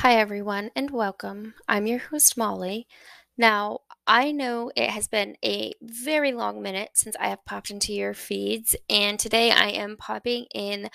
Hi, 0.00 0.14
everyone, 0.14 0.70
and 0.74 0.90
welcome. 0.90 1.52
I'm 1.68 1.86
your 1.86 1.98
host, 1.98 2.38
Molly. 2.38 2.86
Now, 3.36 3.80
I 4.06 4.32
know 4.32 4.72
it 4.74 4.88
has 4.88 5.08
been 5.08 5.36
a 5.44 5.74
very 5.82 6.32
long 6.32 6.62
minute 6.62 6.92
since 6.94 7.14
I 7.20 7.28
have 7.28 7.44
popped 7.44 7.70
into 7.70 7.92
your 7.92 8.14
feeds, 8.14 8.74
and 8.88 9.18
today 9.20 9.50
I 9.50 9.68
am 9.68 9.98
popping 9.98 10.46
in 10.54 10.88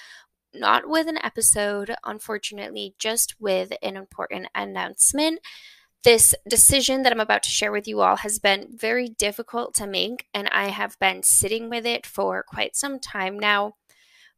not 0.55 0.89
with 0.89 1.07
an 1.07 1.19
episode, 1.23 1.93
unfortunately, 2.03 2.95
just 2.97 3.35
with 3.39 3.71
an 3.83 3.95
important 3.95 4.47
announcement. 4.55 5.39
This 6.03 6.33
decision 6.49 7.03
that 7.03 7.11
I'm 7.11 7.19
about 7.19 7.43
to 7.43 7.51
share 7.51 7.71
with 7.71 7.87
you 7.87 8.01
all 8.01 8.15
has 8.15 8.39
been 8.39 8.69
very 8.75 9.07
difficult 9.07 9.75
to 9.75 9.85
make, 9.85 10.25
and 10.33 10.49
I 10.51 10.69
have 10.69 10.97
been 10.97 11.21
sitting 11.21 11.69
with 11.69 11.85
it 11.85 12.07
for 12.07 12.41
quite 12.41 12.75
some 12.75 12.99
time 12.99 13.37
now. 13.37 13.75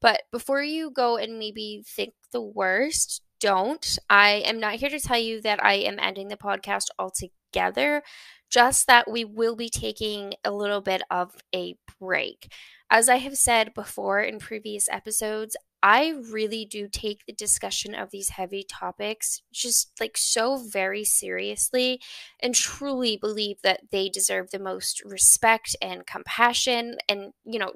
But 0.02 0.24
before 0.30 0.62
you 0.62 0.92
go 0.92 1.16
and 1.16 1.40
maybe 1.40 1.86
think 1.88 2.16
the 2.34 2.42
worst, 2.42 3.22
don't. 3.40 4.00
I 4.10 4.44
am 4.46 4.60
not 4.60 4.76
here 4.76 4.90
to 4.90 5.00
tell 5.00 5.20
you 5.20 5.42
that 5.42 5.64
I 5.64 5.76
am 5.76 6.00
ending 6.00 6.28
the 6.28 6.38
podcast 6.38 6.88
altogether, 6.98 8.04
just 8.50 8.88
that 8.88 9.10
we 9.10 9.26
will 9.26 9.56
be 9.56 9.70
taking 9.70 10.36
a 10.44 10.52
little 10.52 10.82
bit 10.82 11.02
of 11.10 11.36
a 11.54 11.76
break. 12.00 12.52
As 12.90 13.10
I 13.10 13.18
have 13.18 13.38
said 13.38 13.74
before 13.74 14.22
in 14.22 14.40
previous 14.40 14.88
episodes, 14.90 15.58
I 15.84 16.16
really 16.32 16.66
do 16.66 16.88
take 16.92 17.26
the 17.26 17.34
discussion 17.34 17.94
of 17.94 18.10
these 18.10 18.30
heavy 18.30 18.66
topics 18.68 19.42
just 19.54 19.92
like 20.00 20.18
so 20.18 20.58
very 20.58 21.04
seriously 21.04 22.02
and 22.40 22.56
truly 22.56 23.16
believe 23.16 23.62
that 23.62 23.82
they 23.92 24.10
deserve 24.10 24.50
the 24.50 24.60
most 24.60 25.04
respect 25.06 25.76
and 25.82 26.08
compassion 26.08 26.98
and, 27.08 27.34
you 27.46 27.60
know, 27.60 27.74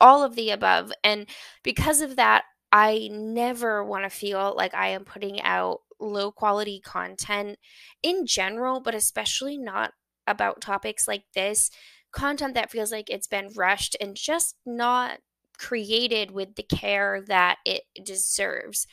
all 0.00 0.22
of 0.22 0.36
the 0.36 0.50
above. 0.50 0.92
And 1.02 1.26
because 1.62 2.00
of 2.00 2.16
that, 2.16 2.44
I 2.72 3.08
never 3.12 3.84
want 3.84 4.04
to 4.04 4.10
feel 4.10 4.54
like 4.56 4.74
I 4.74 4.88
am 4.88 5.04
putting 5.04 5.40
out 5.42 5.80
low 5.98 6.30
quality 6.32 6.80
content 6.80 7.58
in 8.02 8.26
general, 8.26 8.80
but 8.80 8.94
especially 8.94 9.58
not 9.58 9.92
about 10.26 10.60
topics 10.60 11.08
like 11.08 11.24
this. 11.34 11.70
Content 12.12 12.54
that 12.54 12.70
feels 12.70 12.92
like 12.92 13.10
it's 13.10 13.26
been 13.26 13.50
rushed 13.54 13.96
and 14.00 14.16
just 14.16 14.56
not 14.64 15.18
created 15.58 16.30
with 16.30 16.54
the 16.54 16.62
care 16.62 17.20
that 17.26 17.58
it 17.66 17.82
deserves. 18.02 18.86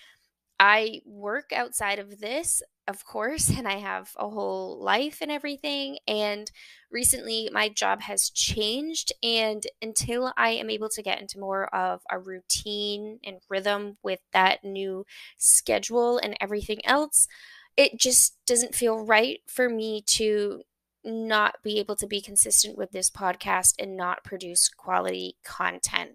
I 0.60 1.02
work 1.06 1.52
outside 1.54 2.00
of 2.00 2.20
this 2.20 2.62
of 2.88 3.04
course, 3.06 3.50
and 3.50 3.68
I 3.68 3.78
have 3.78 4.12
a 4.18 4.30
whole 4.30 4.80
life 4.82 5.18
and 5.22 5.30
everything. 5.30 5.98
And 6.08 6.50
recently, 6.90 7.50
my 7.52 7.70
job 7.70 8.02
has 8.02 8.30
changed. 8.30 9.12
And 9.22 9.64
until 9.82 10.34
I 10.38 10.52
am 10.52 10.70
able 10.70 10.90
to 10.90 11.04
get 11.04 11.20
into 11.20 11.40
more 11.40 11.74
of 11.76 12.02
a 12.10 12.18
routine 12.18 13.20
and 13.24 13.38
rhythm 13.50 13.98
with 14.04 14.22
that 14.32 14.64
new 14.64 15.06
schedule 15.38 16.18
and 16.18 16.38
everything 16.40 16.80
else, 16.86 17.28
it 17.76 18.00
just 18.00 18.38
doesn't 18.46 18.76
feel 18.76 19.06
right 19.06 19.42
for 19.48 19.70
me 19.70 20.02
to 20.02 20.62
not 21.04 21.56
be 21.64 21.80
able 21.80 21.96
to 21.96 22.08
be 22.08 22.22
consistent 22.22 22.78
with 22.78 22.92
this 22.92 23.10
podcast 23.10 23.76
and 23.80 23.96
not 23.96 24.24
produce 24.24 24.70
quality 24.70 25.36
content. 25.44 26.12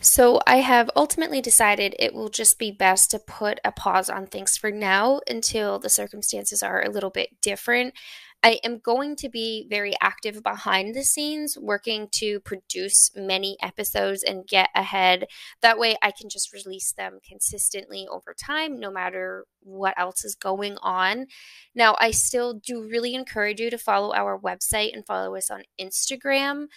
So 0.00 0.40
I 0.46 0.58
have 0.58 0.90
ultimately 0.94 1.40
decided 1.40 1.96
it 1.98 2.14
will 2.14 2.28
just 2.28 2.58
be 2.58 2.70
best 2.70 3.10
to 3.10 3.18
put 3.18 3.58
a 3.64 3.72
pause 3.72 4.08
on 4.08 4.26
things 4.26 4.56
for 4.56 4.70
now 4.70 5.20
until 5.28 5.80
the 5.80 5.88
circumstances 5.88 6.62
are 6.62 6.82
a 6.82 6.90
little 6.90 7.10
bit 7.10 7.40
different. 7.42 7.94
I 8.40 8.60
am 8.62 8.78
going 8.78 9.16
to 9.16 9.28
be 9.28 9.66
very 9.68 9.94
active 10.00 10.44
behind 10.44 10.94
the 10.94 11.02
scenes, 11.02 11.58
working 11.60 12.06
to 12.12 12.38
produce 12.38 13.10
many 13.16 13.56
episodes 13.60 14.22
and 14.22 14.46
get 14.46 14.70
ahead. 14.76 15.26
That 15.60 15.76
way, 15.76 15.96
I 16.00 16.12
can 16.12 16.28
just 16.28 16.52
release 16.52 16.92
them 16.92 17.18
consistently 17.28 18.06
over 18.08 18.34
time, 18.34 18.78
no 18.78 18.92
matter 18.92 19.46
what 19.60 19.98
else 19.98 20.24
is 20.24 20.36
going 20.36 20.76
on. 20.82 21.26
Now, 21.74 21.96
I 22.00 22.12
still 22.12 22.54
do 22.54 22.88
really 22.88 23.16
encourage 23.16 23.60
you 23.60 23.70
to 23.70 23.78
follow 23.78 24.14
our 24.14 24.38
website 24.38 24.94
and 24.94 25.04
follow 25.04 25.34
us 25.34 25.50
on 25.50 25.64
Instagram. 25.80 26.68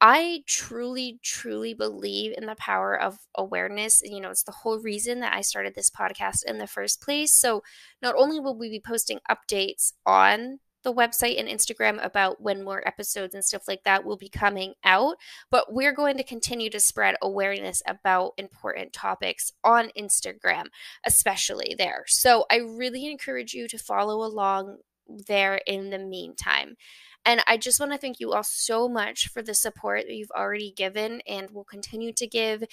I 0.00 0.42
truly, 0.46 1.18
truly 1.22 1.72
believe 1.72 2.34
in 2.36 2.46
the 2.46 2.56
power 2.56 2.98
of 2.98 3.18
awareness. 3.34 4.02
You 4.04 4.20
know, 4.20 4.30
it's 4.30 4.42
the 4.42 4.52
whole 4.52 4.78
reason 4.78 5.20
that 5.20 5.32
I 5.32 5.40
started 5.40 5.74
this 5.74 5.90
podcast 5.90 6.44
in 6.46 6.58
the 6.58 6.66
first 6.66 7.00
place. 7.00 7.32
So, 7.34 7.62
not 8.02 8.14
only 8.16 8.40
will 8.40 8.56
we 8.56 8.68
be 8.68 8.80
posting 8.80 9.20
updates 9.30 9.92
on 10.04 10.58
the 10.82 10.92
website 10.92 11.40
and 11.40 11.48
Instagram 11.48 12.04
about 12.04 12.42
when 12.42 12.62
more 12.62 12.86
episodes 12.86 13.34
and 13.34 13.42
stuff 13.42 13.66
like 13.66 13.84
that 13.84 14.04
will 14.04 14.18
be 14.18 14.28
coming 14.28 14.74
out, 14.84 15.16
but 15.50 15.72
we're 15.72 15.94
going 15.94 16.18
to 16.18 16.22
continue 16.22 16.68
to 16.68 16.80
spread 16.80 17.16
awareness 17.22 17.82
about 17.86 18.32
important 18.36 18.92
topics 18.92 19.52
on 19.64 19.90
Instagram, 19.98 20.64
especially 21.06 21.74
there. 21.78 22.04
So, 22.08 22.44
I 22.50 22.56
really 22.56 23.06
encourage 23.06 23.54
you 23.54 23.68
to 23.68 23.78
follow 23.78 24.22
along 24.22 24.78
there 25.08 25.60
in 25.66 25.90
the 25.90 25.98
meantime. 25.98 26.76
And 27.24 27.42
I 27.46 27.56
just 27.56 27.80
want 27.80 27.92
to 27.92 27.98
thank 27.98 28.20
you 28.20 28.32
all 28.32 28.44
so 28.44 28.88
much 28.88 29.28
for 29.28 29.42
the 29.42 29.54
support 29.54 30.02
that 30.06 30.14
you've 30.14 30.30
already 30.30 30.72
given 30.76 31.22
and 31.26 31.50
will 31.50 31.64
continue 31.64 32.12
to 32.12 32.26
give. 32.26 32.64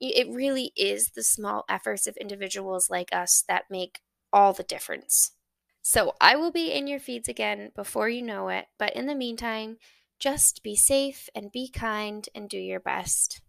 It 0.00 0.28
really 0.28 0.72
is 0.76 1.10
the 1.10 1.22
small 1.22 1.64
efforts 1.68 2.06
of 2.06 2.16
individuals 2.16 2.90
like 2.90 3.10
us 3.12 3.44
that 3.48 3.64
make 3.70 4.00
all 4.32 4.52
the 4.52 4.62
difference. 4.62 5.32
So 5.82 6.14
I 6.20 6.36
will 6.36 6.50
be 6.50 6.72
in 6.72 6.86
your 6.86 7.00
feeds 7.00 7.28
again 7.28 7.70
before 7.74 8.08
you 8.08 8.22
know 8.22 8.48
it, 8.48 8.66
but 8.78 8.94
in 8.94 9.06
the 9.06 9.14
meantime, 9.14 9.78
just 10.18 10.62
be 10.62 10.76
safe 10.76 11.28
and 11.34 11.52
be 11.52 11.70
kind 11.70 12.28
and 12.34 12.48
do 12.48 12.58
your 12.58 12.80
best. 12.80 13.40